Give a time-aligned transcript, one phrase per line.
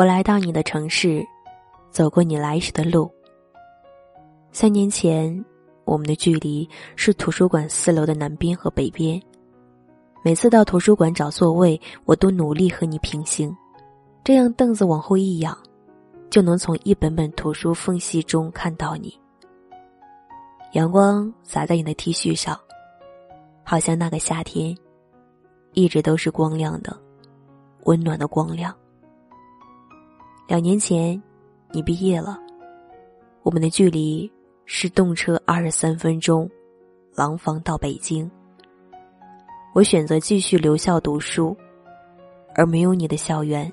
[0.00, 1.22] 我来到你的城市，
[1.90, 3.12] 走过你来时的路。
[4.50, 5.44] 三年前，
[5.84, 9.20] 我们的距离是图书馆四楼的南边和北边。
[10.24, 13.54] 每次到图书馆找座位，我都努力和你平行，
[14.24, 15.54] 这样凳子往后一仰，
[16.30, 19.14] 就能从一本本图书缝隙中看到你。
[20.72, 22.58] 阳光洒在你的 T 恤上，
[23.62, 24.74] 好像那个夏天，
[25.74, 26.98] 一直都是光亮的，
[27.84, 28.74] 温暖的光亮。
[30.50, 31.22] 两年前，
[31.70, 32.36] 你毕业了，
[33.44, 34.28] 我们的距离
[34.64, 36.50] 是动车二十三分钟，
[37.14, 38.28] 廊坊到北京。
[39.72, 41.56] 我选择继续留校读书，
[42.56, 43.72] 而没有你的校园。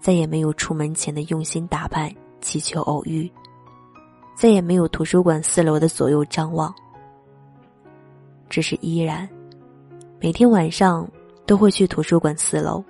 [0.00, 3.30] 再也没有出门前的用心打扮，祈求偶遇；
[4.36, 6.74] 再也没有图书馆四楼的左右张望。
[8.48, 9.28] 只是依然，
[10.18, 11.08] 每天晚上
[11.46, 12.82] 都会去图书馆四楼，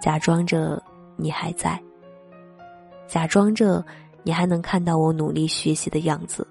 [0.00, 0.82] 假装着
[1.16, 1.80] 你还在，
[3.06, 3.84] 假装着
[4.22, 6.46] 你还能看到我努力学习的样子。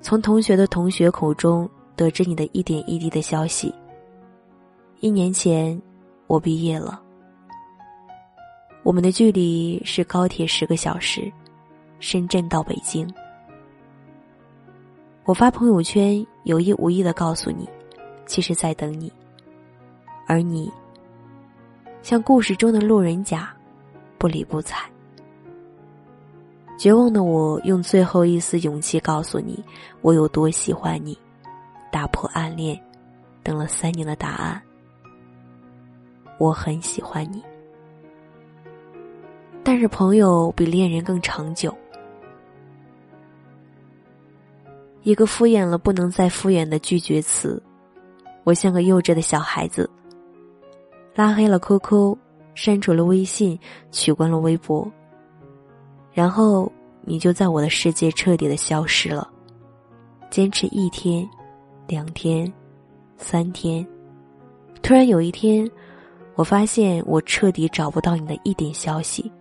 [0.00, 1.68] 从同学的同学口中。
[1.98, 3.74] 得知你的一点一滴的消息。
[5.00, 5.82] 一年前，
[6.28, 7.02] 我毕业了。
[8.84, 11.28] 我们的距离是高铁十个小时，
[11.98, 13.12] 深圳到北京。
[15.24, 17.68] 我发朋友圈，有意无意的告诉你，
[18.26, 19.12] 其实在等你。
[20.28, 20.72] 而你，
[22.02, 23.54] 像故事中的路人甲，
[24.16, 24.88] 不理不睬。
[26.78, 29.62] 绝望的我，用最后一丝勇气告诉你，
[30.00, 31.18] 我有多喜欢你。
[31.90, 32.80] 打破暗恋，
[33.42, 34.62] 等了三年的答案。
[36.38, 37.42] 我很喜欢你，
[39.64, 41.76] 但是朋友比恋人更长久。
[45.02, 47.60] 一个敷衍了不能再敷衍的拒绝词，
[48.44, 49.90] 我像个幼稚的小孩子。
[51.18, 52.16] 拉黑了 QQ，
[52.54, 53.58] 删除了微信，
[53.90, 54.88] 取关了微博，
[56.12, 56.70] 然后
[57.02, 59.28] 你就在我的世界彻底的消失了。
[60.30, 61.28] 坚持一天。
[61.88, 62.52] 两天，
[63.16, 63.84] 三天，
[64.80, 65.68] 突然有一天，
[66.36, 69.32] 我发现我彻底找不到你的一点消息。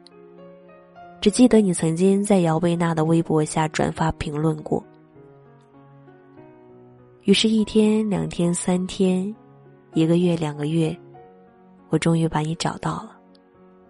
[1.19, 4.81] 只记得你曾经在姚贝娜的微博下转发评论过。
[7.23, 9.35] 于是，一天、两天、三天，
[9.93, 10.97] 一个月、两个月，
[11.89, 13.17] 我终于把你找到了。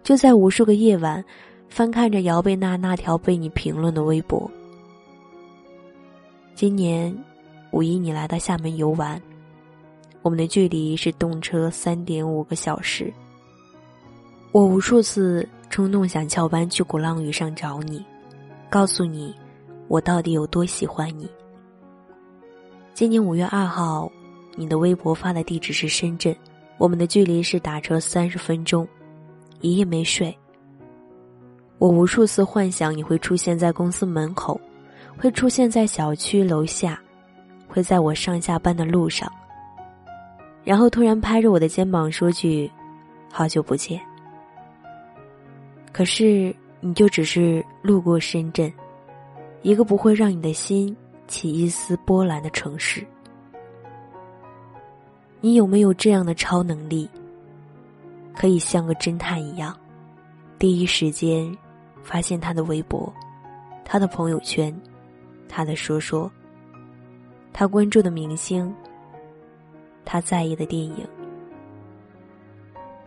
[0.02, 1.24] 就在无数个夜晚，
[1.68, 4.50] 翻看着姚贝娜那条被你评论的微博。
[6.54, 7.16] 今年。
[7.70, 9.20] 五一，你来到厦门游玩，
[10.22, 13.12] 我们的距离是动车三点五个小时。
[14.52, 18.02] 我无数次冲动想翘班去鼓浪屿上找你，
[18.70, 19.34] 告诉你
[19.86, 21.28] 我到底有多喜欢你。
[22.94, 24.10] 今年五月二号，
[24.56, 26.34] 你的微博发的地址是深圳，
[26.78, 28.88] 我们的距离是打车三十分钟，
[29.60, 30.34] 一夜没睡。
[31.78, 34.58] 我无数次幻想你会出现在公司门口，
[35.18, 36.98] 会出现在小区楼下。
[37.70, 39.30] 会在我上下班的路上，
[40.64, 42.68] 然后突然拍着我的肩膀说句
[43.30, 44.00] ：“好久不见。”
[45.92, 48.72] 可是你就只是路过深圳，
[49.60, 50.96] 一个不会让你的心
[51.26, 53.06] 起一丝波澜的城市。
[55.40, 57.08] 你有没有这样的超能力，
[58.36, 59.76] 可以像个侦探一样，
[60.58, 61.56] 第一时间
[62.02, 63.12] 发现他的微博、
[63.84, 64.74] 他的朋友圈、
[65.48, 66.30] 他的说说？
[67.52, 68.72] 他关注的明星，
[70.04, 71.06] 他在意的电影，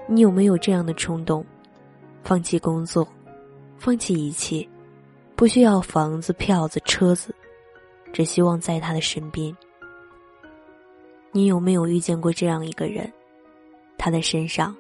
[0.08, 1.46] 你有没有这样的冲动？
[2.24, 3.08] 放弃工作，
[3.78, 4.68] 放弃一切，
[5.36, 7.34] 不需要房子、票子、车子，
[8.14, 9.56] 只希望在他的身边。
[11.34, 13.12] 你有没有遇见过这样一个人？
[13.98, 14.76] 他的身上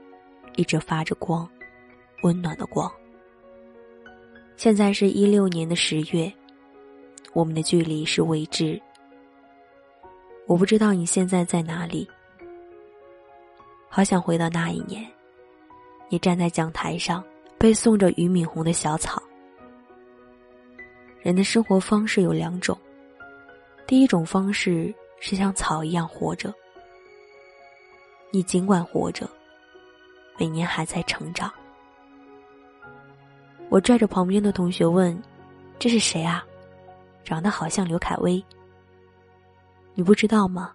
[0.55, 1.47] 一直发着光，
[2.23, 2.91] 温暖的光。
[4.57, 6.31] 现在是一六年的十月，
[7.33, 8.79] 我们的距离是未知。
[10.45, 12.05] 我不知道你现在在哪里，
[13.87, 15.07] 好想回到那一年，
[16.09, 17.23] 你站在讲台上
[17.57, 19.23] 背诵着俞敏洪的小草。
[21.21, 22.77] 人的生活方式有两种，
[23.87, 26.53] 第一种方式是像草一样活着，
[28.31, 29.29] 你尽管活着，
[30.37, 31.49] 每年还在成长。
[33.69, 35.17] 我拽着旁边的同学问
[35.77, 36.43] ：“这是谁啊？
[37.23, 38.43] 长得好像刘恺威。”
[39.93, 40.73] 你不知道吗？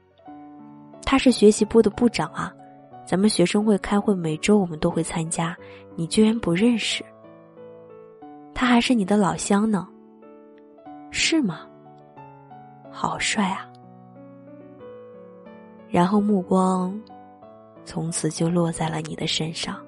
[1.04, 2.54] 他是学习部的部长啊，
[3.04, 5.56] 咱们学生会开会每周我们都会参加，
[5.96, 7.04] 你居然不认识？
[8.54, 9.88] 他还是你的老乡呢，
[11.10, 11.66] 是吗？
[12.92, 13.69] 好帅啊！
[15.88, 16.99] 然后目光
[17.85, 19.86] 从此就落在了你的身上。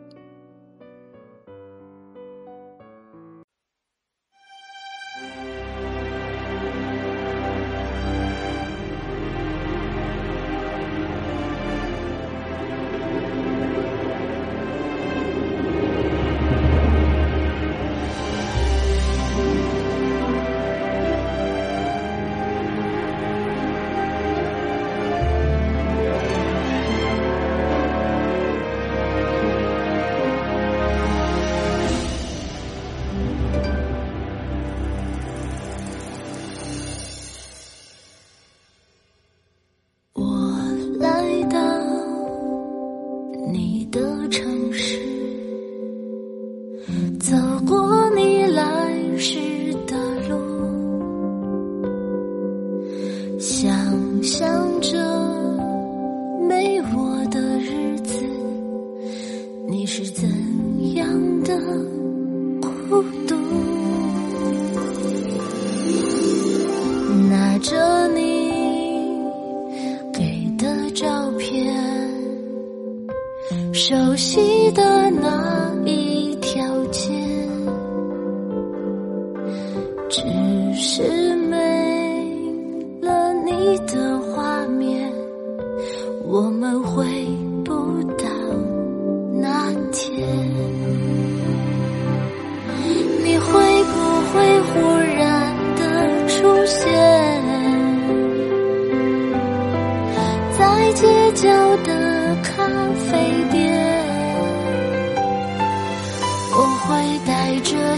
[73.89, 74.83] 熟悉的
[75.13, 77.11] 那一条街
[80.11, 80.21] 只
[80.75, 81.57] 是没
[83.01, 85.11] 了你的画面
[86.23, 87.03] 我们回
[87.65, 87.73] 不
[88.19, 88.28] 到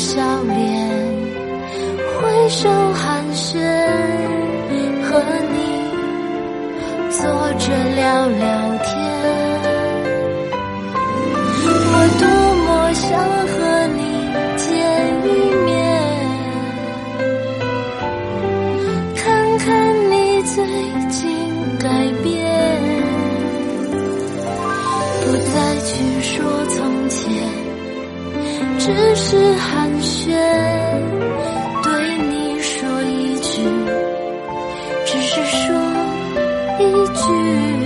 [0.00, 0.88] 笑脸
[2.16, 3.58] 挥手寒暄
[5.04, 5.20] 和
[5.52, 5.60] 你
[7.10, 8.78] 坐着聊聊
[37.20, 37.79] 去。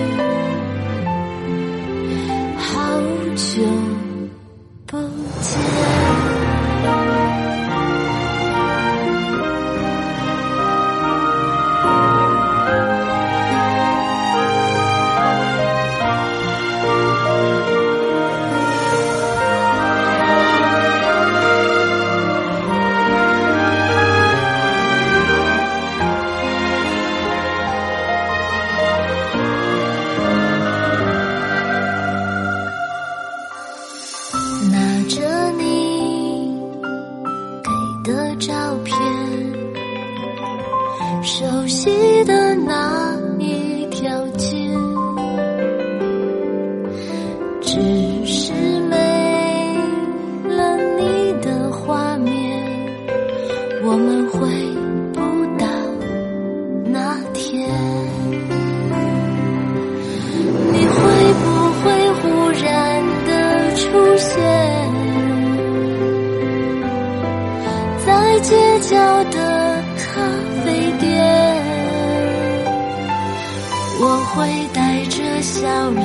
[75.44, 76.03] 笑脸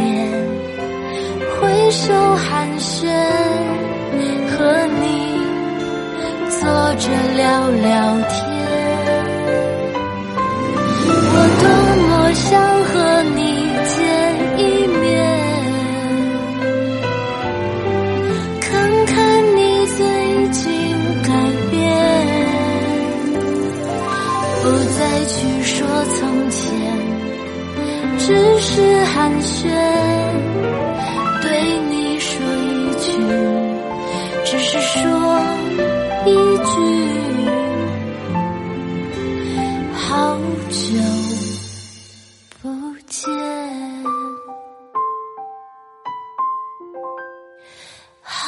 [1.55, 3.07] 挥手寒暄
[4.49, 5.39] 和你
[6.49, 6.59] 坐
[6.95, 8.48] 着聊聊天。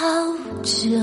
[0.02, 0.08] 好
[0.64, 0.98] 久。